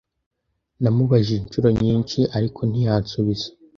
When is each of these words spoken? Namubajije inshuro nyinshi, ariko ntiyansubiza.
Namubajije 0.81 1.37
inshuro 1.43 1.67
nyinshi, 1.81 2.19
ariko 2.37 2.59
ntiyansubiza. 2.69 3.47